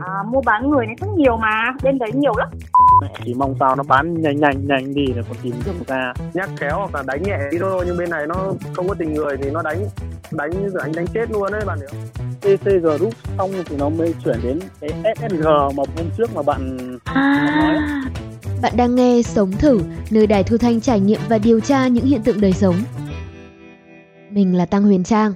[0.00, 2.48] à, mua bán người này rất nhiều mà bên đấy nhiều lắm
[3.24, 6.50] chỉ mong sao nó bán nhanh nhanh nhanh đi là còn tìm được ra nhắc
[6.56, 8.34] khéo hoặc là đánh nhẹ đi thôi nhưng bên này nó
[8.72, 9.84] không có tình người thì nó đánh
[10.30, 12.00] đánh đánh đánh chết luôn đấy bạn hiểu
[12.40, 16.78] TC Group xong thì nó mới chuyển đến cái SSG mà hôm trước mà bạn
[17.04, 17.78] À, nói
[18.62, 19.80] bạn đang nghe Sống Thử,
[20.10, 22.74] nơi đài thu thanh trải nghiệm và điều tra những hiện tượng đời sống.
[24.30, 25.32] Mình là Tăng Huyền Trang.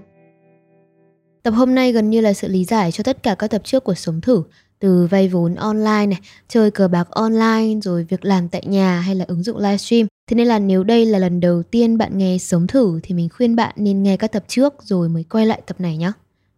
[1.43, 3.85] Tập hôm nay gần như là sự lý giải cho tất cả các tập trước
[3.85, 4.43] của Sống Thử,
[4.79, 9.15] từ vay vốn online này, chơi cờ bạc online, rồi việc làm tại nhà hay
[9.15, 10.07] là ứng dụng livestream.
[10.31, 13.29] Thế nên là nếu đây là lần đầu tiên bạn nghe Sống Thử thì mình
[13.29, 16.13] khuyên bạn nên nghe các tập trước rồi mới quay lại tập này nhé.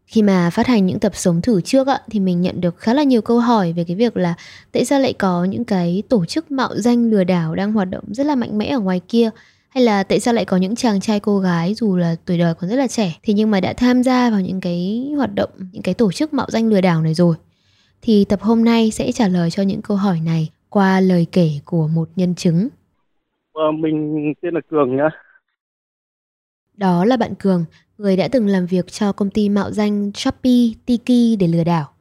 [0.07, 2.95] Khi mà phát hành những tập sống thử trước ạ, thì mình nhận được khá
[2.95, 4.35] là nhiều câu hỏi về cái việc là
[4.73, 8.05] tại sao lại có những cái tổ chức mạo danh lừa đảo đang hoạt động
[8.09, 9.30] rất là mạnh mẽ ở ngoài kia
[9.74, 12.55] hay là tại sao lại có những chàng trai cô gái dù là tuổi đời
[12.55, 13.19] còn rất là trẻ?
[13.23, 16.32] Thì nhưng mà đã tham gia vào những cái hoạt động những cái tổ chức
[16.34, 17.37] mạo danh lừa đảo này rồi.
[18.02, 21.51] Thì tập hôm nay sẽ trả lời cho những câu hỏi này qua lời kể
[21.65, 22.68] của một nhân chứng.
[23.52, 25.09] Ờ, mình tên là Cường nhá.
[26.74, 27.65] Đó là bạn Cường,
[27.99, 31.93] người đã từng làm việc cho công ty mạo danh Shopee, Tiki để lừa đảo.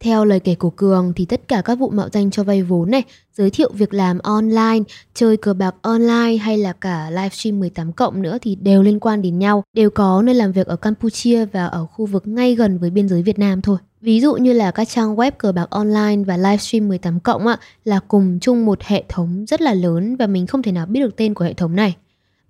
[0.00, 2.90] Theo lời kể của Cường thì tất cả các vụ mạo danh cho vay vốn
[2.90, 4.78] này, giới thiệu việc làm online,
[5.14, 9.22] chơi cờ bạc online hay là cả livestream 18 cộng nữa thì đều liên quan
[9.22, 12.78] đến nhau, đều có nơi làm việc ở Campuchia và ở khu vực ngay gần
[12.78, 13.78] với biên giới Việt Nam thôi.
[14.00, 17.56] Ví dụ như là các trang web cờ bạc online và livestream 18 cộng ạ
[17.84, 21.00] là cùng chung một hệ thống rất là lớn và mình không thể nào biết
[21.00, 21.96] được tên của hệ thống này.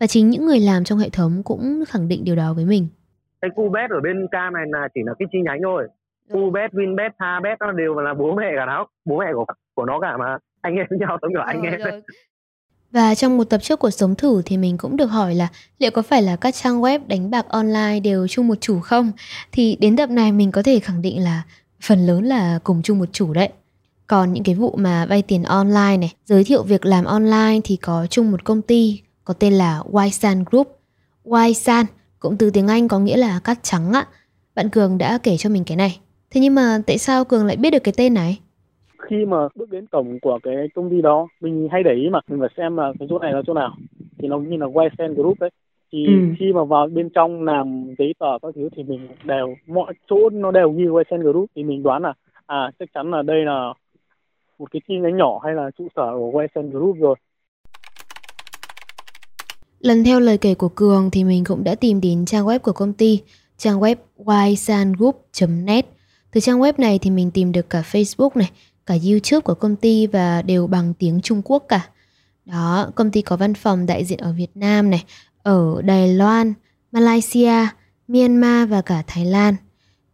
[0.00, 2.88] Và chính những người làm trong hệ thống cũng khẳng định điều đó với mình.
[3.40, 5.88] cái Cubet ở bên cam này là chỉ là cái chi nhánh thôi
[6.32, 10.00] Cubet, Winbet, Habet nó đều là bố mẹ cả nó bố mẹ của của nó
[10.00, 12.02] cả mà anh em với nhau giống kiểu anh em ấy.
[12.90, 15.90] Và trong một tập trước của Sống Thử thì mình cũng được hỏi là liệu
[15.90, 19.12] có phải là các trang web đánh bạc online đều chung một chủ không?
[19.52, 21.42] Thì đến tập này mình có thể khẳng định là
[21.82, 23.48] phần lớn là cùng chung một chủ đấy.
[24.06, 27.76] Còn những cái vụ mà vay tiền online này, giới thiệu việc làm online thì
[27.76, 30.80] có chung một công ty có tên là Ysan Group.
[31.32, 31.86] Ysan
[32.18, 34.06] cũng từ tiếng Anh có nghĩa là cát trắng ạ.
[34.54, 36.00] Bạn Cường đã kể cho mình cái này.
[36.30, 38.38] Thế nhưng mà tại sao Cường lại biết được cái tên này?
[39.08, 42.20] khi mà bước đến cổng của cái công ty đó mình hay để ý mà
[42.28, 43.76] mình phải xem là cái chỗ này là chỗ nào
[44.18, 45.50] thì nó như là Wisen Group đấy
[45.92, 46.34] thì Ừ.
[46.38, 50.30] khi mà vào bên trong làm giấy tờ các thứ thì mình đều mọi chỗ
[50.32, 52.12] nó đều ghi Wisen Group thì mình đoán là
[52.46, 53.72] à chắc chắn là đây là
[54.58, 57.14] một cái chi nhánh nhỏ hay là trụ sở của Wisen Group rồi
[59.80, 62.72] Lần theo lời kể của Cường thì mình cũng đã tìm đến trang web của
[62.72, 63.20] công ty,
[63.56, 63.96] trang web
[64.48, 65.86] ysangroup.net.
[66.32, 68.50] Từ trang web này thì mình tìm được cả Facebook này,
[68.86, 71.88] cả YouTube của công ty và đều bằng tiếng Trung Quốc cả.
[72.44, 75.04] Đó, công ty có văn phòng đại diện ở Việt Nam này,
[75.42, 76.54] ở Đài Loan,
[76.92, 77.66] Malaysia,
[78.08, 79.54] Myanmar và cả Thái Lan.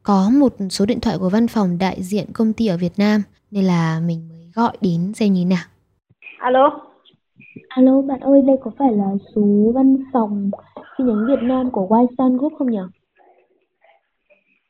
[0.03, 3.23] Có một số điện thoại của văn phòng đại diện công ty ở Việt Nam
[3.51, 5.65] nên là mình mới gọi đến xem như nào.
[6.39, 6.81] alo
[7.69, 12.07] Alo bạn ơi, đây có phải là số văn phòng chi nhánh Việt Nam của
[12.09, 12.79] Ysan Group không nhỉ?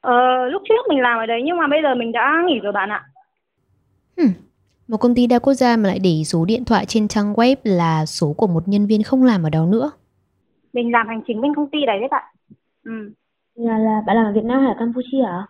[0.05, 2.73] Ờ, lúc trước mình làm ở đấy nhưng mà bây giờ mình đã nghỉ rồi
[2.73, 3.05] bạn ạ
[4.17, 4.33] Hmm.
[4.89, 7.57] Một công ty đa quốc gia mà lại để số điện thoại trên trang web
[7.65, 9.91] là số của một nhân viên không làm ở đó nữa.
[10.73, 12.25] mình làm hành chính bên công ty đấy đấy bạn
[12.85, 12.93] ừ
[13.55, 15.47] Là là bạn làm ở Việt Nam hay ở Campuchia à?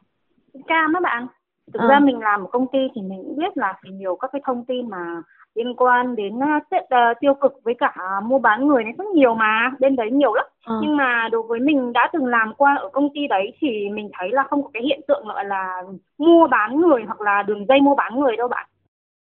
[0.67, 1.27] cam á bạn
[1.73, 1.89] thực Ờ.
[1.89, 4.43] ra mình làm ở công ty thì mình cũng biết là phải nhiều các cái
[4.47, 5.23] thông tin mà
[5.55, 7.95] liên quan đến uh, tết- tiêu cực với cả
[8.25, 10.79] mua bán người này rất nhiều mà bên đấy nhiều lắm Ờ.
[10.83, 14.11] nhưng mà đối với mình đã từng làm qua ở công ty đấy thì mình
[14.19, 15.83] thấy là không có cái hiện tượng gọi là
[16.19, 18.67] mua bán người hoặc là đường dây mua bán người đâu bạn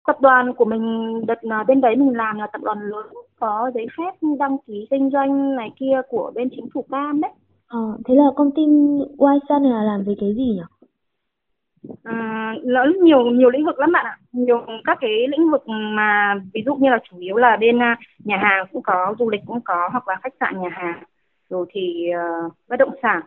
[0.06, 3.06] tập đoàn của mình đợt là bên đấy mình làm là tập đoàn lớn
[3.40, 7.30] có giấy phép đăng ký kinh doanh này kia của bên chính phủ cam đấy
[7.68, 10.81] Ờ, thế là công ty này là làm về cái gì nhỉ?
[12.04, 14.18] À, nó nhiều nhiều lĩnh vực lắm bạn ạ.
[14.32, 17.96] Nhiều các cái lĩnh vực mà ví dụ như là chủ yếu là bên à,
[18.24, 21.02] nhà hàng cũng có du lịch cũng có hoặc là khách sạn nhà hàng.
[21.50, 22.10] Rồi thì
[22.46, 23.20] uh, bất động sản.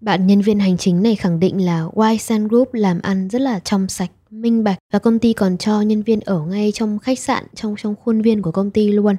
[0.00, 3.58] Bạn nhân viên hành chính này khẳng định là Ysan Group làm ăn rất là
[3.58, 7.18] trong sạch, minh bạch và công ty còn cho nhân viên ở ngay trong khách
[7.18, 9.16] sạn trong trong khuôn viên của công ty luôn.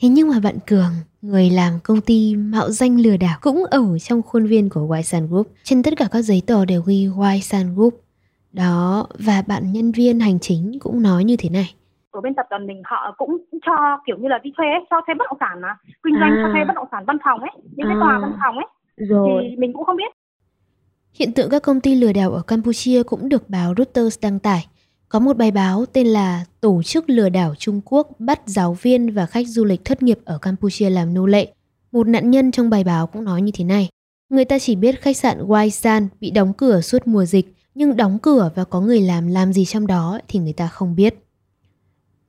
[0.00, 0.90] Thế nhưng mà bạn Cường,
[1.22, 5.26] người làm công ty mạo danh lừa đảo cũng ở trong khuôn viên của Ysan
[5.26, 5.46] Group.
[5.64, 8.00] Trên tất cả các giấy tờ đều ghi Ysan Group.
[8.52, 11.74] Đó, và bạn nhân viên hành chính cũng nói như thế này.
[12.10, 13.36] ở bên tập đoàn mình họ cũng
[13.66, 13.72] cho
[14.06, 15.68] kiểu như là đi thuê cho thuê bất động sản mà
[16.04, 16.52] kinh doanh cho À.
[16.52, 18.00] thuê bất động sản văn phòng ấy những cái À.
[18.00, 18.66] tòa văn phòng ấy
[18.96, 20.12] Rồi, thì mình cũng không biết
[21.14, 24.66] Hiện tượng các công ty lừa đảo ở Campuchia cũng được báo Reuters đăng tải.
[25.12, 29.14] Có một bài báo tên là Tổ chức lừa đảo Trung Quốc bắt giáo viên
[29.14, 31.52] và khách du lịch thất nghiệp ở Campuchia làm nô lệ.
[31.92, 33.88] Một nạn nhân trong bài báo cũng nói như thế này.
[34.28, 38.18] Người ta chỉ biết khách sạn Waisan bị đóng cửa suốt mùa dịch, nhưng đóng
[38.18, 41.14] cửa và có người làm làm gì trong đó thì người ta không biết.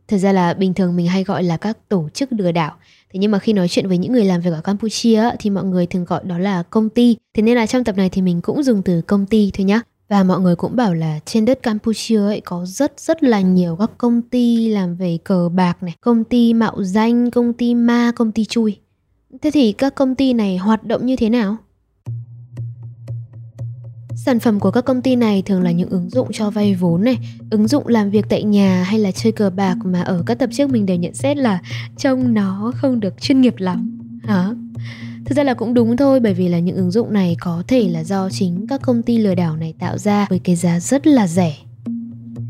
[0.07, 2.75] Thật ra là bình thường mình hay gọi là các tổ chức lừa đảo.
[3.13, 5.63] Thế nhưng mà khi nói chuyện với những người làm việc ở Campuchia thì mọi
[5.63, 7.17] người thường gọi đó là công ty.
[7.33, 9.81] Thế nên là trong tập này thì mình cũng dùng từ công ty thôi nhá.
[10.13, 13.75] Và mọi người cũng bảo là trên đất Campuchia ấy có rất rất là nhiều
[13.75, 18.11] các công ty làm về cờ bạc này, công ty mạo danh, công ty ma,
[18.15, 18.77] công ty chui.
[19.41, 21.57] Thế thì các công ty này hoạt động như thế nào?
[24.15, 27.03] Sản phẩm của các công ty này thường là những ứng dụng cho vay vốn
[27.03, 27.17] này,
[27.51, 30.49] ứng dụng làm việc tại nhà hay là chơi cờ bạc mà ở các tập
[30.53, 31.61] trước mình đều nhận xét là
[31.97, 33.99] trông nó không được chuyên nghiệp lắm.
[34.23, 34.49] Hả?
[35.25, 37.89] Thực ra là cũng đúng thôi bởi vì là những ứng dụng này có thể
[37.89, 41.07] là do chính các công ty lừa đảo này tạo ra với cái giá rất
[41.07, 41.53] là rẻ.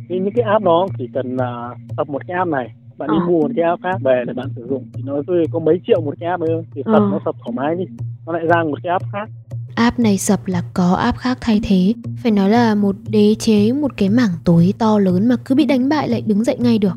[0.09, 3.17] Thì những cái app đó chỉ cần uh, tập một cái app này bạn đi
[3.21, 3.25] à.
[3.27, 5.79] mua một cái app khác về để bạn sử dụng thì nó rơi có mấy
[5.87, 7.09] triệu một cái app ấy thì sập à.
[7.11, 7.83] nó sập thoải mái đi
[8.25, 9.29] nó lại ra một cái app khác
[9.75, 11.93] app này sập là có app khác thay thế
[12.23, 15.65] phải nói là một đế chế một cái mảng tối to lớn mà cứ bị
[15.65, 16.93] đánh bại lại đứng dậy ngay được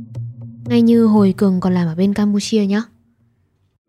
[0.69, 2.82] ngay như hồi cường còn làm ở bên campuchia nhá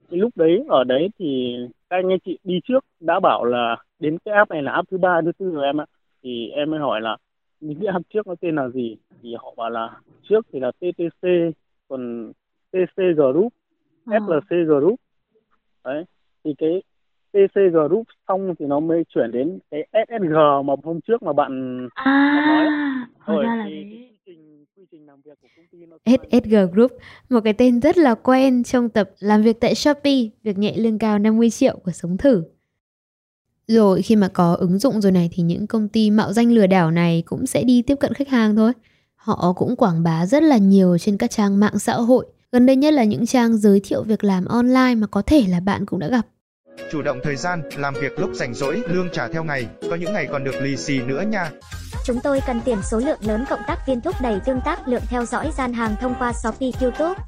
[0.09, 1.55] lúc đấy ở đấy thì
[1.89, 4.97] các anh chị đi trước đã bảo là đến cái app này là app thứ
[4.97, 5.85] ba thứ tư rồi em ạ.
[6.23, 7.17] Thì em mới hỏi là
[7.59, 8.97] những cái app trước nó tên là gì?
[9.21, 9.89] Thì họ bảo là
[10.29, 11.27] trước thì là TTC
[11.87, 12.31] còn
[12.71, 13.53] TC Group
[14.05, 14.19] à.
[14.19, 14.99] FLC Group.
[15.85, 16.03] Đấy
[16.43, 16.81] thì cái
[17.31, 20.35] TC Group xong thì nó mới chuyển đến cái SSG
[20.65, 22.67] mà hôm trước mà bạn, à,
[23.25, 23.35] nói.
[23.35, 24.07] rồi thì
[26.05, 26.91] SSG Group,
[27.29, 30.99] một cái tên rất là quen trong tập làm việc tại Shopee, việc nhẹ lương
[30.99, 32.43] cao 50 triệu của Sống Thử.
[33.67, 36.67] Rồi khi mà có ứng dụng rồi này thì những công ty mạo danh lừa
[36.67, 38.71] đảo này cũng sẽ đi tiếp cận khách hàng thôi.
[39.15, 42.25] Họ cũng quảng bá rất là nhiều trên các trang mạng xã hội.
[42.51, 45.59] Gần đây nhất là những trang giới thiệu việc làm online mà có thể là
[45.59, 46.27] bạn cũng đã gặp.
[46.91, 50.13] Chủ động thời gian, làm việc lúc rảnh rỗi, lương trả theo ngày, có những
[50.13, 51.51] ngày còn được lì xì nữa nha.
[52.05, 55.03] Chúng tôi cần tiền số lượng lớn cộng tác viên thúc đẩy tương tác lượng
[55.09, 57.23] theo dõi gian hàng thông qua Shopee YouTube.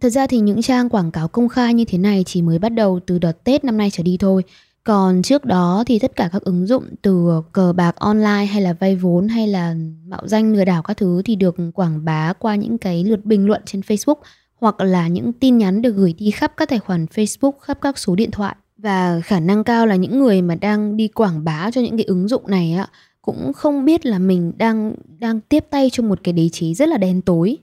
[0.00, 2.68] Thật ra thì những trang quảng cáo công khai như thế này chỉ mới bắt
[2.68, 4.44] đầu từ đợt Tết năm nay trở đi thôi.
[4.84, 8.72] Còn trước đó thì tất cả các ứng dụng từ cờ bạc online hay là
[8.72, 9.74] vay vốn hay là
[10.06, 13.46] mạo danh lừa đảo các thứ thì được quảng bá qua những cái lượt bình
[13.46, 14.18] luận trên Facebook
[14.64, 17.98] hoặc là những tin nhắn được gửi đi khắp các tài khoản Facebook, khắp các
[17.98, 18.56] số điện thoại.
[18.78, 22.04] Và khả năng cao là những người mà đang đi quảng bá cho những cái
[22.04, 22.86] ứng dụng này á
[23.22, 26.88] cũng không biết là mình đang đang tiếp tay cho một cái đế chế rất
[26.88, 27.56] là đen tối.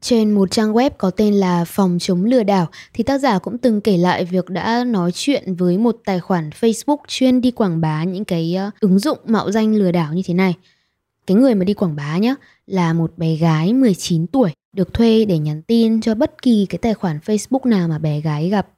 [0.00, 3.58] Trên một trang web có tên là Phòng chống lừa đảo thì tác giả cũng
[3.58, 7.80] từng kể lại việc đã nói chuyện với một tài khoản Facebook chuyên đi quảng
[7.80, 10.54] bá những cái ờ, ứng dụng mạo danh lừa đảo như thế này.
[11.26, 12.34] Cái người mà đi quảng bá nhá
[12.66, 16.78] là một bé gái 19 tuổi được thuê để nhắn tin cho bất kỳ cái
[16.78, 18.68] tài khoản Facebook nào mà bé gái gặp.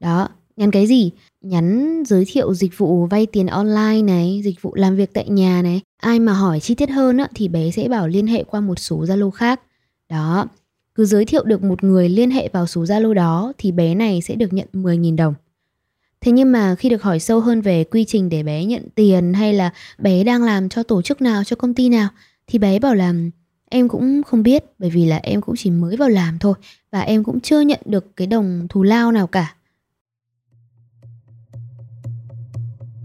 [0.00, 1.10] Đó, nhắn cái gì?
[1.40, 5.62] Nhắn giới thiệu dịch vụ vay tiền online này, dịch vụ làm việc tại nhà
[5.62, 5.80] này.
[5.96, 8.78] Ai mà hỏi chi tiết hơn á, thì bé sẽ bảo liên hệ qua một
[8.78, 9.60] số Zalo khác.
[10.08, 10.46] Đó,
[10.94, 14.20] cứ giới thiệu được một người liên hệ vào số Zalo đó thì bé này
[14.22, 15.34] sẽ được nhận 10.000 đồng.
[16.20, 19.32] Thế nhưng mà khi được hỏi sâu hơn về quy trình để bé nhận tiền
[19.32, 22.08] hay là bé đang làm cho tổ chức nào, cho công ty nào
[22.46, 23.14] thì bé bảo là
[23.70, 26.54] em cũng không biết bởi vì là em cũng chỉ mới vào làm thôi
[26.92, 29.54] và em cũng chưa nhận được cái đồng thù lao nào cả.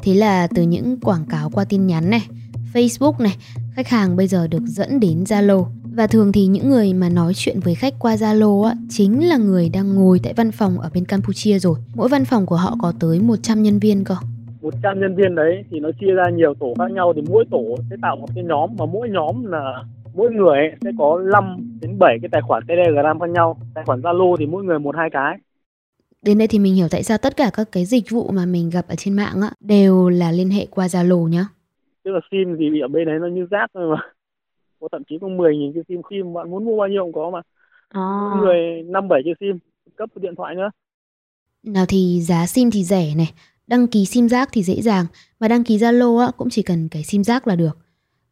[0.03, 2.27] Thế là từ những quảng cáo qua tin nhắn này,
[2.73, 3.37] Facebook này,
[3.73, 7.33] khách hàng bây giờ được dẫn đến Zalo và thường thì những người mà nói
[7.35, 10.89] chuyện với khách qua Zalo á chính là người đang ngồi tại văn phòng ở
[10.93, 11.79] bên Campuchia rồi.
[11.95, 14.15] Mỗi văn phòng của họ có tới 100 nhân viên cơ.
[14.61, 17.77] 100 nhân viên đấy thì nó chia ra nhiều tổ khác nhau thì mỗi tổ
[17.89, 21.99] sẽ tạo một cái nhóm và mỗi nhóm là mỗi người sẽ có 5 đến
[21.99, 23.57] 7 cái tài khoản Telegram khác nhau.
[23.73, 25.37] Tài khoản Zalo thì mỗi người một hai cái.
[26.21, 28.69] Đến đây thì mình hiểu tại sao tất cả các cái dịch vụ mà mình
[28.69, 31.45] gặp ở trên mạng á đều là liên hệ qua Zalo nhá.
[32.03, 34.01] Tức là sim thì ở bên đấy nó như rác thôi mà
[34.81, 37.13] có thậm chí có 10 nghìn cái sim sim bạn muốn mua bao nhiêu cũng
[37.13, 37.41] có mà
[37.89, 38.01] à.
[38.41, 39.59] người năm bảy cái sim
[39.95, 40.71] cấp điện thoại nữa
[41.63, 43.33] nào thì giá sim thì rẻ này
[43.67, 45.05] đăng ký sim rác thì dễ dàng
[45.39, 47.77] và đăng ký zalo á cũng chỉ cần cái sim rác là được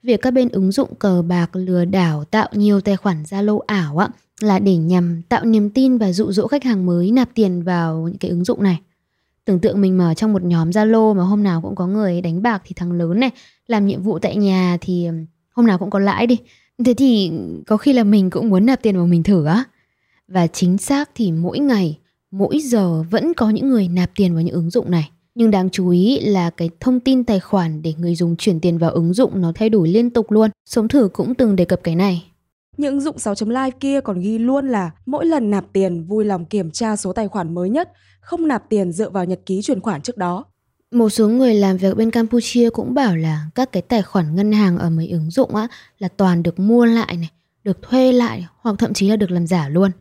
[0.04, 3.98] việc các bên ứng dụng cờ bạc lừa đảo tạo nhiều tài khoản zalo ảo
[3.98, 4.08] á,
[4.40, 8.08] là để nhằm tạo niềm tin và dụ dỗ khách hàng mới nạp tiền vào
[8.08, 8.80] những cái ứng dụng này.
[9.46, 12.42] Tưởng tượng mình mở trong một nhóm zalo mà hôm nào cũng có người đánh
[12.42, 13.30] bạc thì thằng lớn này,
[13.68, 15.08] làm nhiệm vụ tại nhà thì
[15.52, 16.38] hôm nào cũng có lãi đi.
[16.86, 17.32] Thế thì
[17.68, 19.64] có khi là mình cũng muốn nạp tiền vào mình thử á.
[20.28, 21.98] Và chính xác thì mỗi ngày,
[22.32, 25.70] mỗi giờ vẫn có những người nạp tiền vào những ứng dụng này nhưng đáng
[25.70, 29.14] chú ý là cái thông tin tài khoản để người dùng chuyển tiền vào ứng
[29.14, 32.26] dụng nó thay đổi liên tục luôn sống thử cũng từng đề cập cái này
[32.80, 36.26] những ứng dụng 6 live kia còn ghi luôn là mỗi lần nạp tiền vui
[36.26, 37.92] lòng kiểm tra số tài khoản mới nhất,
[38.22, 40.46] không nạp tiền dựa vào nhật ký chuyển khoản trước đó.
[40.92, 44.52] Một số người làm việc bên Campuchia cũng bảo là các cái tài khoản ngân
[44.52, 45.68] hàng ở mấy ứng dụng á
[45.98, 47.30] là toàn được mua lại này,
[47.64, 49.92] được thuê lại hoặc thậm chí là được làm giả luôn.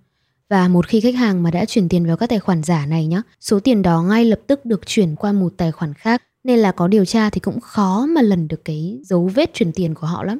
[0.48, 3.06] Và một khi khách hàng mà đã chuyển tiền vào các tài khoản giả này
[3.06, 6.58] nhá, số tiền đó ngay lập tức được chuyển qua một tài khoản khác nên
[6.58, 9.94] là có điều tra thì cũng khó mà lần được cái dấu vết chuyển tiền
[9.94, 10.38] của họ lắm.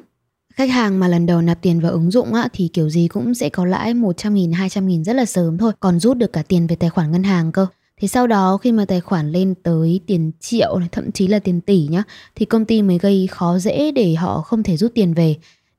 [0.55, 3.33] Khách hàng mà lần đầu nạp tiền vào ứng dụng á, thì kiểu gì cũng
[3.33, 6.43] sẽ có lãi 100 nghìn, 200 nghìn rất là sớm thôi, còn rút được cả
[6.47, 7.67] tiền về tài khoản ngân hàng cơ.
[7.97, 11.39] Thì sau đó khi mà tài khoản lên tới tiền triệu này, thậm chí là
[11.39, 12.03] tiền tỷ nhá,
[12.35, 15.35] thì công ty mới gây khó dễ để họ không thể rút tiền về.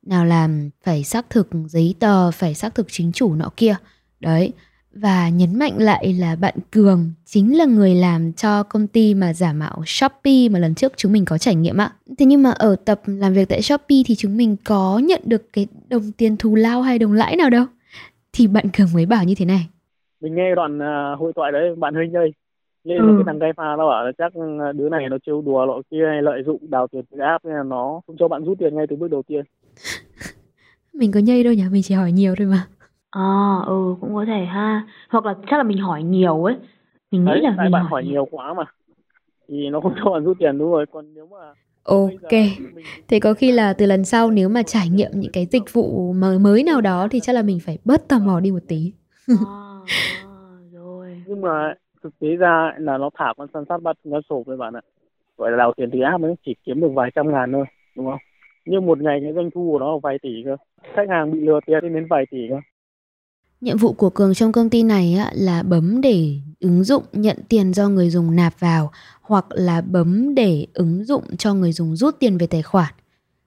[0.07, 3.77] Nào làm phải xác thực giấy tờ, phải xác thực chính chủ nọ kia.
[4.21, 4.53] Đấy,
[4.95, 9.33] và nhấn mạnh lại là bạn Cường chính là người làm cho công ty mà
[9.33, 11.91] giả mạo Shopee mà lần trước chúng mình có trải nghiệm ạ.
[12.19, 15.43] Thế nhưng mà ở tập làm việc tại Shopee thì chúng mình có nhận được
[15.53, 17.65] cái đồng tiền thù lao hay đồng lãi nào đâu.
[18.33, 19.69] Thì bạn Cường mới bảo như thế này.
[20.21, 22.33] Mình nghe đoạn uh, hội thoại đấy bạn Huynh ơi.
[22.85, 23.15] Lên ừ.
[23.17, 24.33] cái thằng gai pha nó bảo là chắc
[24.75, 27.55] đứa này nó trêu đùa lọ kia hay lợi dụng đào tiền từ app nên
[27.55, 29.45] là nó không cho bạn rút tiền ngay từ bước đầu tiên.
[30.93, 32.67] mình có nhây đâu nhỉ, mình chỉ hỏi nhiều thôi mà.
[33.11, 34.87] À, ừ, cũng có thể ha.
[35.09, 36.57] Hoặc là chắc là mình hỏi nhiều ấy.
[37.11, 38.65] Mình nghĩ Đấy, là tại mình bạn hỏi hỏi nhiều quá mà.
[39.49, 40.87] Thì nó không cho bạn rút tiền đúng rồi.
[40.87, 42.31] Còn nếu mà Ok,
[43.09, 46.13] thế có khi là từ lần sau nếu mà trải nghiệm những cái dịch vụ
[46.13, 48.93] mới mới nào đó thì chắc là mình phải bớt tò mò đi một tí.
[49.29, 50.31] À, à,
[50.73, 51.23] rồi.
[51.27, 54.57] nhưng mà thực tế ra là nó thả con săn sát bắt nó sổ với
[54.57, 54.81] bạn ạ.
[55.37, 57.65] Gọi là đào tiền từ app ấy chỉ kiếm được vài trăm ngàn thôi,
[57.97, 58.19] đúng không?
[58.65, 60.57] Nhưng một ngày cái doanh thu của nó là vài tỷ cơ.
[60.95, 62.57] Khách hàng bị lừa tiền đến vài tỷ cơ.
[63.61, 67.73] Nhiệm vụ của Cường trong công ty này là bấm để ứng dụng nhận tiền
[67.75, 68.91] do người dùng nạp vào
[69.23, 72.95] hoặc là bấm để ứng dụng cho người dùng rút tiền về tài khoản.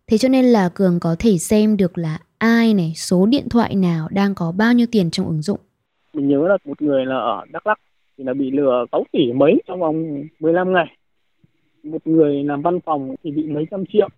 [0.07, 3.75] Thế cho nên là Cường có thể xem được là ai này, số điện thoại
[3.75, 5.59] nào đang có bao nhiêu tiền trong ứng dụng.
[6.13, 7.79] Mình nhớ là một người là ở Đắk Lắk
[8.17, 10.97] thì là bị lừa 6 tỷ mấy trong vòng 15 ngày.
[11.83, 14.09] Một người làm văn phòng thì bị mấy trăm triệu.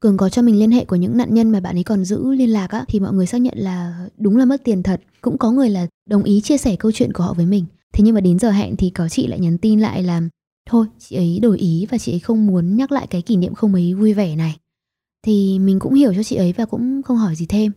[0.00, 2.32] Cường có cho mình liên hệ của những nạn nhân mà bạn ấy còn giữ
[2.32, 5.00] liên lạc á, thì mọi người xác nhận là đúng là mất tiền thật.
[5.20, 7.64] Cũng có người là đồng ý chia sẻ câu chuyện của họ với mình.
[7.92, 10.22] Thế nhưng mà đến giờ hẹn thì có chị lại nhắn tin lại là,
[10.70, 13.54] thôi, chị ấy đổi ý và chị ấy không muốn nhắc lại cái kỷ niệm
[13.54, 14.56] không mấy vui vẻ này.
[15.26, 17.72] Thì mình cũng hiểu cho chị ấy và cũng không hỏi gì thêm.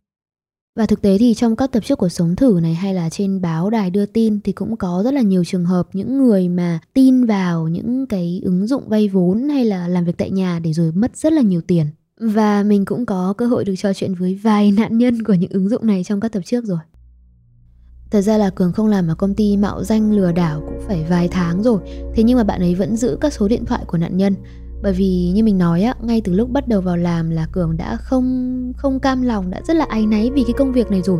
[0.75, 3.42] Và thực tế thì trong các tập trước của Sống Thử này hay là trên
[3.42, 6.80] báo đài đưa tin thì cũng có rất là nhiều trường hợp những người mà
[6.94, 10.74] tin vào những cái ứng dụng vay vốn hay là làm việc tại nhà để
[10.74, 11.86] rồi mất rất là nhiều tiền.
[12.20, 15.51] Và mình cũng có cơ hội được trò chuyện với vài nạn nhân của những
[15.51, 16.79] ứng dụng này trong các tập trước rồi.
[18.13, 21.05] Thật ra là Cường không làm ở công ty mạo danh lừa đảo cũng phải
[21.10, 21.79] vài tháng rồi
[22.13, 24.36] Thế nhưng mà bạn ấy vẫn giữ các số điện thoại của nạn nhân
[24.84, 27.77] Bởi vì như mình nói á, ngay từ lúc bắt đầu vào làm là Cường
[27.77, 31.01] đã không không cam lòng, đã rất là áy náy vì cái công việc này
[31.01, 31.20] rồi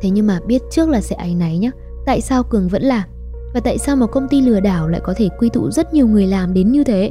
[0.00, 1.70] Thế nhưng mà biết trước là sẽ áy náy nhá
[2.06, 3.08] Tại sao Cường vẫn làm?
[3.54, 6.08] Và tại sao một công ty lừa đảo lại có thể quy tụ rất nhiều
[6.08, 7.10] người làm đến như thế?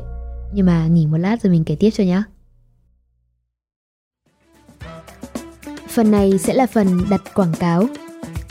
[0.53, 2.23] Nhưng mà nghỉ một lát rồi mình kể tiếp cho nhá
[5.91, 7.85] Phần này sẽ là phần đặt quảng cáo.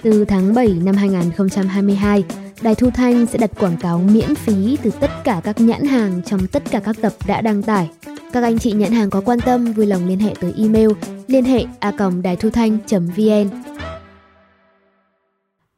[0.03, 2.25] Từ tháng 7 năm 2022,
[2.63, 6.23] Đài Thu Thanh sẽ đặt quảng cáo miễn phí từ tất cả các nhãn hàng
[6.27, 7.91] trong tất cả các tập đã đăng tải.
[8.33, 10.89] Các anh chị nhãn hàng có quan tâm vui lòng liên hệ tới email
[11.27, 11.93] liên hệ a
[12.23, 13.51] đài thu thanh.vn.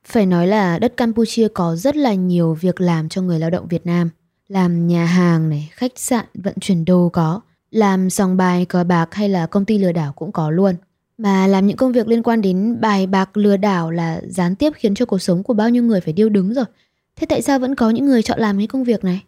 [0.05, 3.69] Phải nói là đất Campuchia có rất là nhiều việc làm cho người lao động
[3.69, 4.11] Việt Nam.
[4.49, 7.41] Làm nhà hàng này, khách sạn, vận chuyển đồ có.
[7.71, 10.75] Làm sòng bài, cờ bạc hay là công ty lừa đảo cũng có luôn.
[11.23, 14.73] Mà làm những công việc liên quan đến bài bạc lừa đảo là gián tiếp
[14.77, 16.65] khiến cho cuộc sống của bao nhiêu người phải điêu đứng rồi.
[17.17, 19.23] Thế tại sao vẫn có những người chọn làm cái công việc này?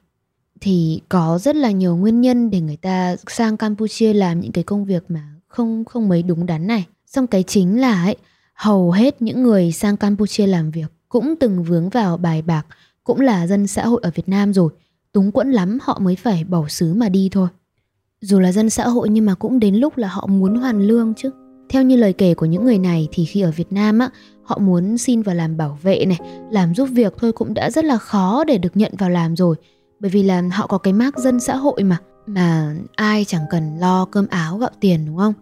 [0.60, 4.64] Thì có rất là nhiều nguyên nhân để người ta sang Campuchia làm những cái
[4.64, 6.86] công việc mà không không mấy đúng đắn này.
[7.06, 8.16] Xong cái chính là ấy,
[8.54, 12.66] hầu hết những người sang Campuchia làm việc cũng từng vướng vào bài bạc,
[13.04, 14.72] cũng là dân xã hội ở Việt Nam rồi.
[15.12, 17.48] Túng quẫn lắm họ mới phải bỏ xứ mà đi thôi.
[18.20, 21.14] Dù là dân xã hội nhưng mà cũng đến lúc là họ muốn hoàn lương
[21.14, 21.30] chứ.
[21.74, 24.10] Theo như lời kể của những người này thì khi ở Việt Nam á,
[24.42, 26.18] họ muốn xin vào làm bảo vệ này,
[26.50, 29.56] làm giúp việc thôi cũng đã rất là khó để được nhận vào làm rồi.
[30.00, 33.78] Bởi vì là họ có cái mác dân xã hội mà, mà ai chẳng cần
[33.78, 35.34] lo cơm áo gạo tiền đúng không?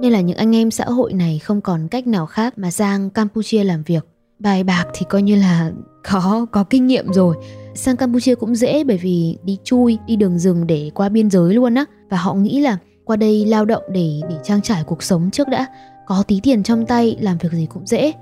[0.00, 3.10] Nên là những anh em xã hội này không còn cách nào khác mà sang
[3.10, 4.06] Campuchia làm việc.
[4.38, 5.72] Bài bạc thì coi như là
[6.10, 7.36] có có kinh nghiệm rồi.
[7.74, 11.54] Sang Campuchia cũng dễ bởi vì đi chui, đi đường rừng để qua biên giới
[11.54, 11.84] luôn á.
[12.10, 12.78] Và họ nghĩ là
[13.10, 15.66] qua đây lao động để để trang trải cuộc sống trước đã
[16.06, 18.12] có tí tiền trong tay, làm việc gì cũng dễ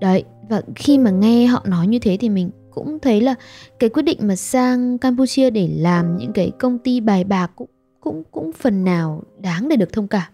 [0.00, 3.34] đấy, và khi mà nghe họ nói như thế thì mình cũng thấy là
[3.78, 7.68] cái quyết định mà sang Campuchia để làm những cái công ty bài bạc cũng
[8.00, 10.32] cũng cũng phần nào đáng để được thông cảm.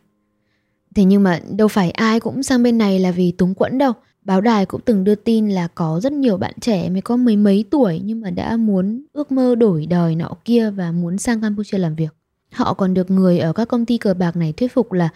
[0.95, 3.92] Thế nhưng mà đâu phải ai cũng sang bên này là vì túng quẫn đâu.
[4.23, 7.37] Báo đài cũng từng đưa tin là có rất nhiều bạn trẻ mới có mấy
[7.37, 11.40] mấy tuổi nhưng mà đã muốn ước mơ đổi đời nọ kia và muốn sang
[11.40, 12.22] Campuchia làm việc.
[12.52, 15.09] Họ còn được người ở các công ty cờ bạc này thuyết phục là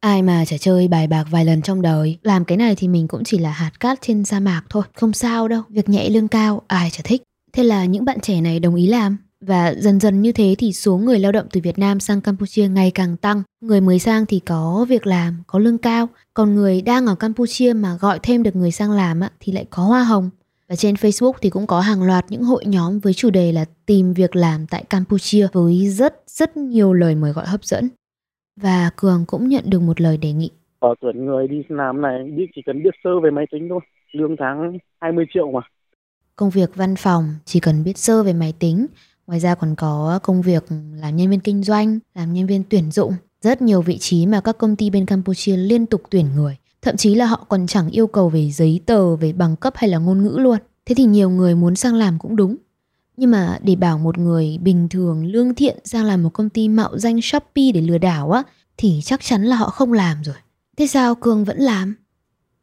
[0.00, 2.18] ai mà chả chơi bài bạc vài lần trong đời.
[2.22, 5.12] Làm cái này thì mình cũng chỉ là hạt cát trên sa mạc thôi, không
[5.12, 5.62] sao đâu.
[5.68, 7.22] Việc nhẹ lương cao, ai chả thích.
[7.52, 9.16] Thế là những bạn trẻ này đồng ý làm.
[9.40, 12.68] Và dần dần như thế thì số người lao động từ Việt Nam sang Campuchia
[12.68, 13.42] ngày càng tăng.
[13.60, 16.08] Người mới sang thì có việc làm, có lương cao.
[16.34, 19.82] Còn người đang ở Campuchia mà gọi thêm được người sang làm thì lại có
[19.82, 20.30] hoa hồng.
[20.68, 23.64] Và trên Facebook thì cũng có hàng loạt những hội nhóm với chủ đề là
[23.86, 27.88] tìm việc làm tại Campuchia với rất rất nhiều lời mời gọi hấp dẫn.
[28.60, 30.50] Và Cường cũng nhận được một lời đề nghị.
[30.78, 33.80] Ở tuyển người đi làm này biết chỉ cần biết sơ về máy tính thôi,
[34.12, 35.60] lương tháng 20 triệu mà.
[36.36, 38.86] Công việc văn phòng chỉ cần biết sơ về máy tính,
[39.26, 40.64] ngoài ra còn có công việc
[41.00, 44.40] làm nhân viên kinh doanh, làm nhân viên tuyển dụng, rất nhiều vị trí mà
[44.40, 46.56] các công ty bên Campuchia liên tục tuyển người.
[46.84, 49.90] Thậm chí là họ còn chẳng yêu cầu về giấy tờ, về bằng cấp hay
[49.90, 50.58] là ngôn ngữ luôn.
[50.86, 52.56] Thế thì nhiều người muốn sang làm cũng đúng.
[53.16, 56.68] Nhưng mà để bảo một người bình thường lương thiện sang làm một công ty
[56.68, 58.42] mạo danh Shopee để lừa đảo á
[58.76, 60.34] thì chắc chắn là họ không làm rồi.
[60.76, 61.94] Thế sao Cường vẫn làm?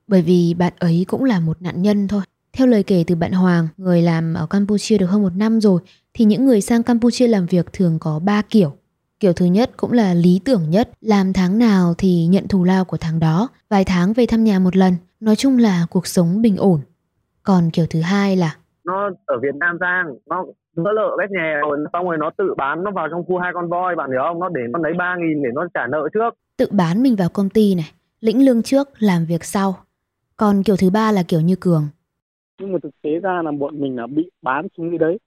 [0.07, 2.21] Bởi vì bạn ấy cũng là một nạn nhân thôi.
[2.53, 5.81] Theo lời kể từ bạn Hoàng, người làm ở Campuchia được hơn một năm rồi,
[6.13, 8.73] thì những người sang Campuchia làm việc thường có 3 kiểu.
[9.21, 12.85] Kiểu thứ nhất cũng là lý tưởng nhất, làm tháng nào thì nhận thù lao
[12.85, 16.41] của tháng đó, vài tháng về thăm nhà một lần, nói chung là cuộc sống
[16.41, 16.79] bình ổn.
[17.43, 21.53] Còn kiểu thứ hai là nó ở Việt Nam sang nó vỡ lợ bét nhè
[21.61, 21.77] rồi.
[21.93, 24.39] Xong rồi nó tự bán nó vào trong khu hai con voi bạn hiểu không?
[24.39, 26.33] Nó để nó lấy ba nghìn để nó trả nợ trước.
[26.57, 29.75] Tự bán mình vào công ty này lĩnh lương trước làm việc sau.
[30.37, 31.87] Còn kiểu thứ ba là kiểu như cường.
[32.59, 35.17] Nhưng mà thực tế ra là bọn mình là bị bán xuống cái đấy.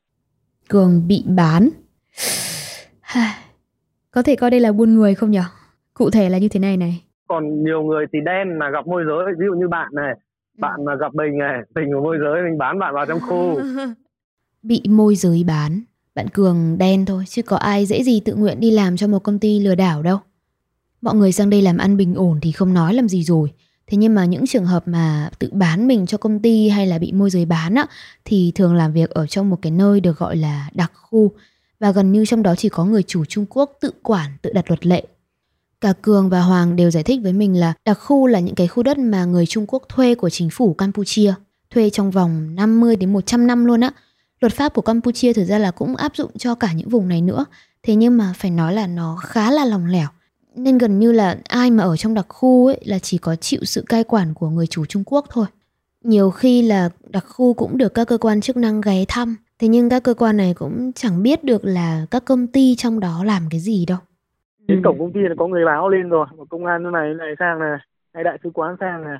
[0.69, 1.69] Cường bị bán
[4.15, 5.41] có thể coi đây là buôn người không nhỉ
[5.95, 7.03] cụ thể là như thế này này.
[7.29, 10.15] Còn nhiều người thì đen mà gặp môi giới ví dụ như bạn này
[10.59, 10.61] Ừ.
[10.61, 13.61] bạn mà gặp mình này tình của môi giới mình bán bạn vào trong khu.
[14.63, 15.81] Bị môi giới bán
[16.15, 19.19] bạn cường đen thôi chứ có ai dễ gì tự nguyện đi làm cho một
[19.19, 20.19] công ty lừa đảo đâu.
[21.01, 23.53] Mọi người sang đây làm ăn bình ổn thì không nói làm gì rồi.
[23.87, 26.99] Thế nhưng mà những trường hợp mà tự bán mình cho công ty hay là
[26.99, 27.87] bị môi giới bán á
[28.25, 31.33] thì thường làm việc ở trong một cái nơi được gọi là đặc khu
[31.85, 34.71] và gần như trong đó chỉ có người chủ Trung Quốc tự quản, tự đặt
[34.71, 35.07] luật lệ
[35.81, 38.67] Cả Cường và Hoàng đều giải thích với mình là đặc khu là những cái
[38.69, 41.35] khu đất mà người Trung Quốc thuê của chính phủ Campuchia,
[41.71, 43.91] thuê trong vòng 50 đến 100 năm luôn á.
[44.41, 47.23] Luật pháp của Campuchia thực ra là cũng áp dụng cho cả những vùng này
[47.23, 47.45] nữa,
[47.83, 50.09] thế nhưng mà phải nói là nó khá là lòng lẻo.
[50.55, 53.61] Nên gần như là ai mà ở trong đặc khu ấy là chỉ có chịu
[53.65, 55.47] sự cai quản của người chủ Trung Quốc thôi.
[56.05, 59.69] Nhiều khi là đặc khu cũng được các cơ quan chức năng ghé thăm, thế
[59.69, 63.25] nhưng các cơ quan này cũng chẳng biết được là các công ty trong đó
[63.25, 63.99] làm cái gì đâu.
[64.67, 67.35] Đến cổng công ty là có người báo lên rồi công an nơi này này
[67.39, 67.79] sang này
[68.15, 69.19] hay đại sứ quán sang này.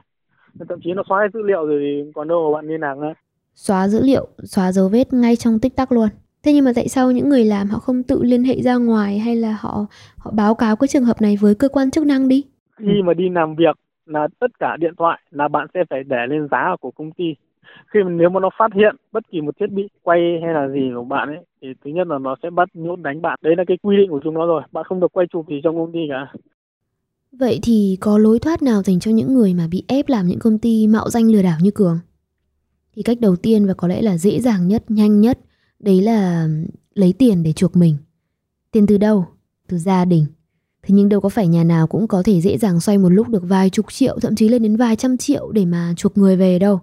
[0.69, 3.13] Thậm chí nó xóa dữ liệu rồi thì còn đâu mà bạn liên lạc nữa.
[3.55, 6.09] Xóa dữ liệu xóa dấu vết ngay trong tích tắc luôn.
[6.43, 9.19] Thế nhưng mà tại sao những người làm họ không tự liên hệ ra ngoài
[9.19, 12.29] hay là họ họ báo cáo cái trường hợp này với cơ quan chức năng
[12.29, 12.45] đi?
[12.79, 16.27] Khi mà đi làm việc là tất cả điện thoại là bạn sẽ phải để
[16.29, 17.25] lên giá của công ty
[17.93, 20.69] khi mà nếu mà nó phát hiện bất kỳ một thiết bị quay hay là
[20.69, 23.39] gì của bạn ấy thì thứ nhất là nó sẽ bắt nhốt đánh bạn.
[23.43, 25.61] Đấy là cái quy định của chúng nó rồi bạn không được quay chụp gì
[25.65, 26.33] trong công ty cả.
[27.33, 30.39] Vậy thì có lối thoát nào dành cho những người mà bị ép làm những
[30.39, 31.99] công ty mạo danh lừa đảo như cường?
[32.97, 35.39] Thì cách đầu tiên và có lẽ là dễ dàng nhất nhanh nhất
[35.79, 36.49] đấy là
[36.95, 37.97] lấy tiền để chuộc mình.
[38.73, 39.25] Tiền từ đâu?
[39.69, 40.27] Từ gia đình.
[40.83, 43.29] Thế nhưng đâu có phải nhà nào cũng có thể dễ dàng xoay một lúc
[43.29, 46.37] được vài chục triệu, thậm chí lên đến vài trăm triệu để mà chuộc người
[46.37, 46.81] về đâu.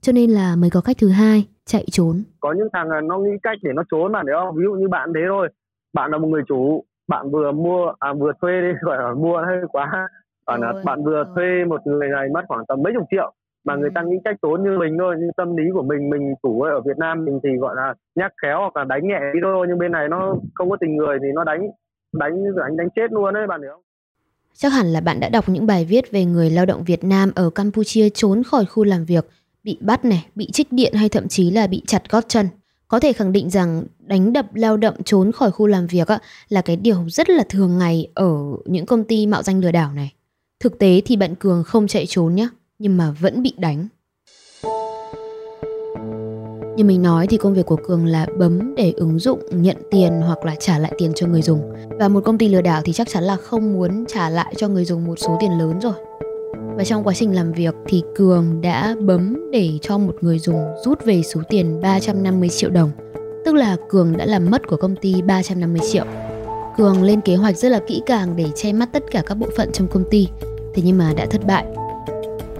[0.00, 2.22] Cho nên là mới có cách thứ hai, chạy trốn.
[2.40, 5.12] Có những thằng nó nghĩ cách để nó trốn mà nếu ví dụ như bạn
[5.14, 5.48] thế thôi.
[5.92, 9.36] Bạn là một người chủ, bạn vừa mua à vừa thuê đi gọi là mua
[9.46, 10.08] hơi quá.
[10.46, 13.34] Bạn là bạn vừa thuê một người này mất khoảng tầm mấy chục triệu
[13.64, 13.78] mà ừ.
[13.80, 16.60] người ta nghĩ cách trốn như mình thôi nhưng tâm lý của mình mình chủ
[16.60, 19.66] ở Việt Nam mình thì gọi là nhắc khéo hoặc là đánh nhẹ đi thôi
[19.68, 21.60] nhưng bên này nó không có tình người thì nó đánh
[22.12, 23.82] đánh đánh đánh chết luôn đấy bạn hiểu không
[24.54, 27.30] Chắc hẳn là bạn đã đọc những bài viết về người lao động Việt Nam
[27.34, 29.24] ở Campuchia trốn khỏi khu làm việc
[29.68, 32.48] bị bắt này, bị trích điện hay thậm chí là bị chặt gót chân.
[32.88, 36.08] Có thể khẳng định rằng đánh đập lao động trốn khỏi khu làm việc
[36.48, 38.32] là cái điều rất là thường ngày ở
[38.64, 40.12] những công ty mạo danh lừa đảo này.
[40.60, 43.88] Thực tế thì bạn Cường không chạy trốn nhé, nhưng mà vẫn bị đánh.
[46.76, 50.12] Như mình nói thì công việc của Cường là bấm để ứng dụng nhận tiền
[50.26, 51.60] hoặc là trả lại tiền cho người dùng.
[51.98, 54.68] Và một công ty lừa đảo thì chắc chắn là không muốn trả lại cho
[54.68, 55.94] người dùng một số tiền lớn rồi.
[56.78, 60.64] Và trong quá trình làm việc thì Cường đã bấm để cho một người dùng
[60.84, 62.90] rút về số tiền 350 triệu đồng.
[63.44, 66.04] Tức là Cường đã làm mất của công ty 350 triệu.
[66.76, 69.46] Cường lên kế hoạch rất là kỹ càng để che mắt tất cả các bộ
[69.56, 70.28] phận trong công ty.
[70.74, 71.64] Thế nhưng mà đã thất bại.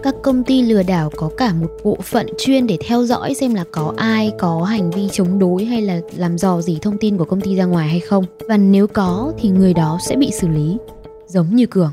[0.02, 3.54] các công ty lừa đảo có cả một bộ phận chuyên để theo dõi xem
[3.54, 7.16] là có ai có hành vi chống đối hay là làm dò gì thông tin
[7.16, 8.24] của công ty ra ngoài hay không.
[8.48, 10.76] Và nếu có thì người đó sẽ bị xử lý,
[11.26, 11.92] giống như Cường.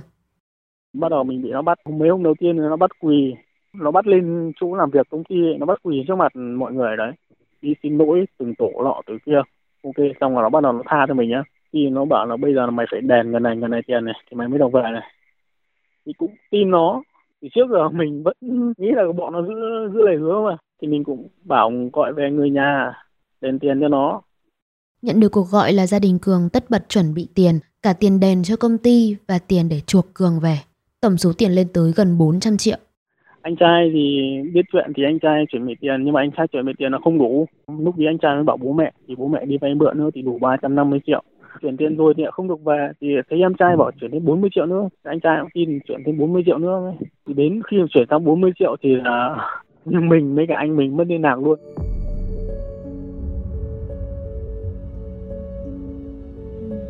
[1.00, 3.36] Bắt đầu mình bị nó bắt mấy hôm đầu tiên nó bắt quỳ,
[3.74, 6.98] nó bắt lên chỗ làm việc công ty, nó bắt quỳ trước mặt mọi người
[6.98, 7.12] đấy.
[7.62, 9.42] Đi xin lỗi từng tổ lọ từ kia.
[9.84, 11.44] Ok, xong rồi nó bắt đầu nó tha cho mình nhá.
[11.74, 14.06] Thì nó bảo là bây giờ là mày phải đền gần này, gần này tiền
[14.06, 15.12] này thì mày mới được về này.
[16.06, 17.04] Thì cũng tin nó,
[17.42, 18.38] thì trước giờ mình vẫn
[18.78, 19.54] nghĩ là bọn nó giữ
[19.94, 22.94] giữ lời hứa mà thì mình cũng bảo gọi về người nhà
[23.42, 24.22] đền tiền cho nó
[25.02, 28.20] nhận được cuộc gọi là gia đình cường tất bật chuẩn bị tiền cả tiền
[28.20, 30.58] đền cho công ty và tiền để chuộc cường về
[31.02, 32.78] tổng số tiền lên tới gần 400 triệu.
[33.42, 34.20] Anh trai thì
[34.54, 36.92] biết chuyện thì anh trai chuyển bị tiền, nhưng mà anh trai chuyển bị tiền
[36.92, 37.46] là không đủ.
[37.80, 40.10] Lúc đấy anh trai mới bảo bố mẹ, thì bố mẹ đi vay mượn nữa
[40.16, 41.24] thì đủ 350 triệu.
[41.62, 44.50] Chuyển tiền rồi thì không được về, thì thấy em trai bảo chuyển đến 40
[44.56, 44.90] triệu nữa.
[45.04, 46.94] Anh trai cũng tin chuyển thêm 40 triệu nữa
[47.28, 49.36] thì đến khi chuyển sang 40 triệu thì là
[49.86, 51.60] nhưng mình mấy cả anh mình mất liên lạc luôn.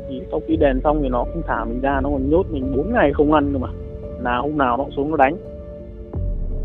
[0.10, 2.74] Thì sau khi đèn xong thì nó không thả mình ra, nó còn nhốt mình
[2.76, 3.85] 4 ngày không ăn cơ mà
[4.26, 5.38] là hôm nào nó xuống nó đánh.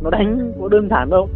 [0.02, 1.28] Nó đánh có đơn giản đâu.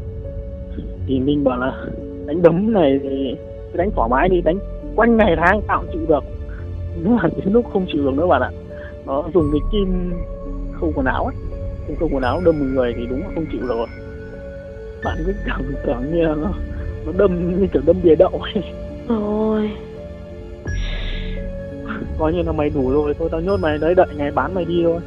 [1.06, 1.86] Thì mình bảo là
[2.26, 3.36] đánh đấm này thì
[3.72, 4.58] cứ đánh thoải mái đi đánh
[4.96, 6.24] quanh ngày tháng tạo chịu được.
[7.02, 8.50] Nhưng mà đến lúc không chịu được nữa bạn ạ
[9.06, 10.12] nó dùng cái kim
[10.80, 11.34] khâu quần áo ấy.
[11.86, 13.86] Kim khâu quần áo đâm một người thì đúng là không chịu được rồi.
[15.04, 16.34] Bạn cứ cảm tưởng như nó
[17.06, 18.64] nó đâm như kiểu đâm bìa đậu ấy.
[19.08, 19.70] Ôi
[22.18, 24.64] coi như là mày đủ rồi thôi tao nhốt mày đấy đợi ngày bán mày
[24.64, 25.00] đi thôi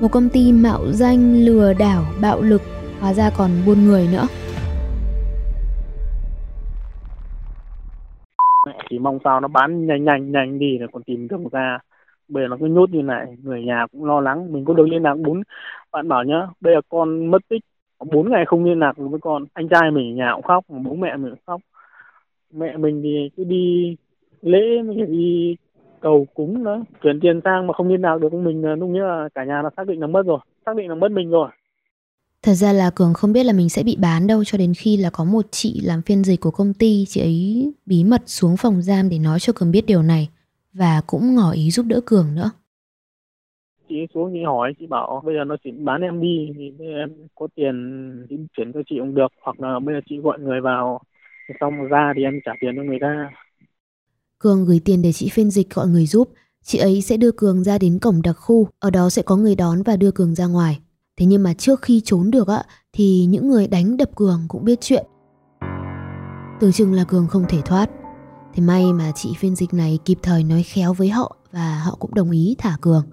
[0.00, 2.62] một công ty mạo danh lừa đảo, bạo lực,
[3.00, 4.26] hóa ra còn buôn người nữa.
[8.90, 11.78] Chỉ mong sao nó bán nhanh nhanh nhanh đi là còn tìm đường ra.
[12.28, 14.52] Bây giờ nó cứ nhốt như này, người nhà cũng lo lắng.
[14.52, 15.42] Mình có được liên lạc bốn,
[15.92, 17.64] bạn bảo nhá, bây giờ con mất tích
[18.12, 19.44] bốn ngày không liên lạc được với con.
[19.52, 21.60] Anh trai mình ở nhà cũng khóc bố mẹ mình cũng khóc.
[22.52, 23.96] Mẹ mình thì cứ đi
[24.42, 25.56] lễ mình đi
[26.00, 29.28] cầu cúng đó chuyển tiền sang mà không liên lạc được mình lúc nghĩa là
[29.34, 31.50] cả nhà là xác định là mất rồi xác định là mất mình rồi
[32.42, 34.96] Thật ra là Cường không biết là mình sẽ bị bán đâu cho đến khi
[34.96, 38.56] là có một chị làm phiên dịch của công ty, chị ấy bí mật xuống
[38.56, 40.28] phòng giam để nói cho Cường biết điều này
[40.72, 42.50] và cũng ngỏ ý giúp đỡ Cường nữa.
[43.88, 47.28] Chị xuống chị hỏi, chị bảo bây giờ nó chỉ bán em đi thì em
[47.34, 47.74] có tiền
[48.30, 51.00] thì chuyển cho chị cũng được hoặc là bây giờ chị gọi người vào
[51.60, 53.30] xong ra thì em trả tiền cho người ta.
[54.42, 56.28] Cường gửi tiền để chị phiên dịch gọi người giúp,
[56.64, 59.54] chị ấy sẽ đưa Cường ra đến cổng đặc khu, ở đó sẽ có người
[59.54, 60.78] đón và đưa Cường ra ngoài.
[61.16, 64.64] Thế nhưng mà trước khi trốn được ạ thì những người đánh đập Cường cũng
[64.64, 65.06] biết chuyện.
[66.60, 67.90] Tưởng chừng là Cường không thể thoát.
[68.54, 71.96] Thế may mà chị phiên dịch này kịp thời nói khéo với họ và họ
[72.00, 73.04] cũng đồng ý thả Cường.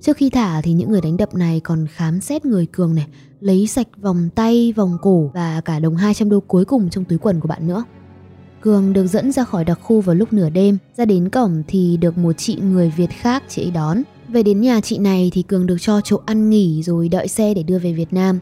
[0.00, 3.06] Trước khi thả thì những người đánh đập này còn khám xét người Cường này,
[3.40, 7.18] lấy sạch vòng tay, vòng cổ và cả đồng 200 đô cuối cùng trong túi
[7.18, 7.84] quần của bạn nữa.
[8.64, 11.96] Cường được dẫn ra khỏi đặc khu vào lúc nửa đêm, ra đến cổng thì
[11.96, 14.02] được một chị người Việt khác chị ấy đón.
[14.28, 17.54] Về đến nhà chị này thì Cường được cho chỗ ăn nghỉ rồi đợi xe
[17.54, 18.38] để đưa về Việt Nam.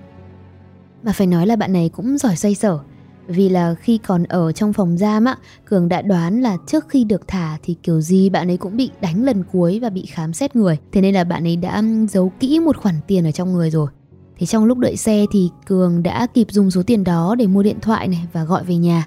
[1.03, 2.79] Mà phải nói là bạn này cũng giỏi xoay sở.
[3.27, 7.05] Vì là khi còn ở trong phòng giam á, Cường đã đoán là trước khi
[7.05, 10.33] được thả thì kiểu gì bạn ấy cũng bị đánh lần cuối và bị khám
[10.33, 10.79] xét người.
[10.93, 13.91] Thế nên là bạn ấy đã giấu kỹ một khoản tiền ở trong người rồi.
[14.39, 17.63] Thế trong lúc đợi xe thì Cường đã kịp dùng số tiền đó để mua
[17.63, 19.07] điện thoại này và gọi về nhà.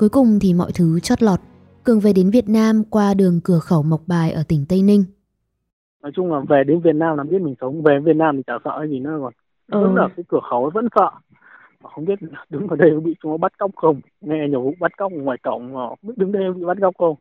[0.00, 1.40] Cuối cùng thì mọi thứ chót lọt.
[1.84, 5.04] Cường về đến Việt Nam qua đường cửa khẩu Mộc Bài ở tỉnh Tây Ninh.
[6.02, 8.42] Nói chung là về đến Việt Nam là biết mình sống về Việt Nam thì
[8.46, 9.32] chả sợ gì nữa còn
[9.72, 9.86] ừ.
[9.86, 11.10] đứng ở cái cửa khẩu vẫn sợ.
[11.94, 12.14] Không biết
[12.50, 14.00] đứng ở đây bị chúng nó bắt cóc không?
[14.20, 17.14] Nghe nhiều vụ bắt cóc ngoài cổng biết đứng đây bị bắt cóc không?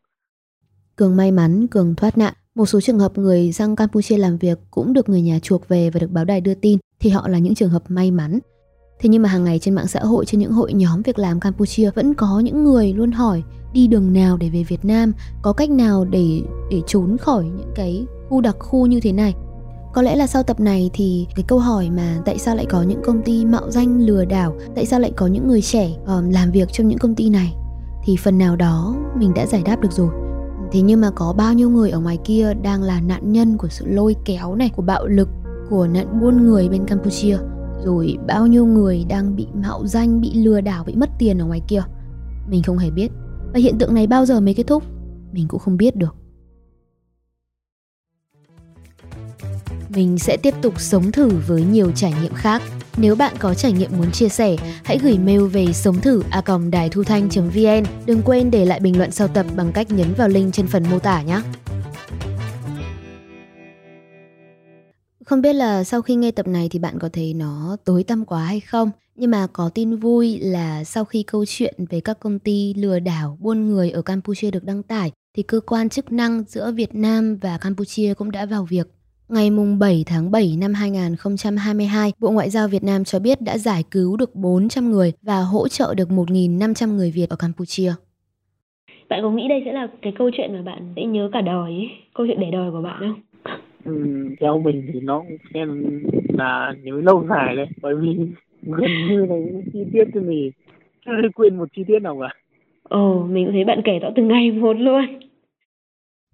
[0.95, 2.33] Cường may mắn Cường thoát nạn.
[2.55, 5.89] Một số trường hợp người sang Campuchia làm việc cũng được người nhà chuộc về
[5.89, 8.39] và được báo đài đưa tin thì họ là những trường hợp may mắn
[9.01, 11.39] Thế nhưng mà hàng ngày trên mạng xã hội trên những hội nhóm việc làm
[11.39, 15.53] Campuchia vẫn có những người luôn hỏi đi đường nào để về Việt Nam, có
[15.53, 19.33] cách nào để để trốn khỏi những cái khu đặc khu như thế này?
[19.93, 22.83] Có lẽ là sau tập này thì cái câu hỏi mà tại sao lại có
[22.83, 26.29] những công ty mạo danh lừa đảo tại sao lại có những người trẻ um,
[26.29, 27.55] làm việc trong những công ty này
[28.03, 30.09] thì phần nào đó mình đã giải đáp được rồi.
[30.71, 33.67] Thế nhưng mà có bao nhiêu người ở ngoài kia đang là nạn nhân của
[33.67, 35.29] sự lôi kéo này của bạo lực
[35.69, 37.37] của nạn buôn người bên campuchia?
[37.85, 41.45] Rồi bao nhiêu người đang bị mạo danh bị lừa đảo bị mất tiền ở
[41.45, 41.81] ngoài kia
[42.49, 43.11] mình không hề biết
[43.53, 44.83] và hiện tượng này bao giờ mới kết thúc
[45.31, 46.15] mình cũng không biết được
[49.89, 52.61] mình sẽ tiếp tục sống thử với nhiều trải nghiệm khác.
[52.97, 56.41] Nếu bạn có trải nghiệm muốn chia sẻ, hãy gửi mail về sống thử a
[56.71, 57.83] đài thu thanh.vn.
[58.05, 60.83] Đừng quên để lại bình luận sau tập bằng cách nhấn vào link trên phần
[60.91, 61.41] mô tả nhé.
[65.29, 68.25] Không biết là sau khi nghe tập này thì bạn có thấy nó tối tăm
[68.25, 68.91] quá hay không?
[69.15, 72.99] Nhưng mà có tin vui là sau khi câu chuyện về các công ty lừa
[72.99, 76.95] đảo buôn người ở Campuchia được đăng tải thì cơ quan chức năng giữa Việt
[76.95, 78.87] Nam và Campuchia cũng đã vào việc.
[79.29, 83.83] Ngày 7 tháng 7 năm 2022, Bộ Ngoại giao Việt Nam cho biết đã giải
[83.91, 87.93] cứu được 400 người và hỗ trợ được 1.500 người Việt ở Campuchia.
[89.09, 91.71] Bạn có nghĩ đây sẽ là cái câu chuyện mà bạn sẽ nhớ cả đời
[91.71, 91.87] ấy?
[92.13, 93.28] Câu chuyện để đời của bạn không?
[93.85, 95.65] Ừ, theo mình thì nó cũng sẽ
[96.37, 98.07] là nhớ lâu dài đấy bởi vì
[98.61, 100.51] gần như là những chi tiết thì mình
[101.05, 102.35] chưa quên một chi tiết nào cả.
[102.83, 105.05] Ồ, mình cũng thấy bạn kể rõ từng ngày một luôn.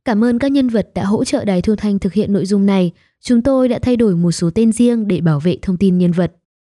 [0.06, 2.66] Cảm ơn các nhân vật đã hỗ trợ Đài Thu Thanh thực hiện nội dung
[2.66, 2.92] này.
[3.22, 6.12] Chúng tôi đã thay đổi một số tên riêng để bảo vệ thông tin nhân
[6.12, 6.32] vật.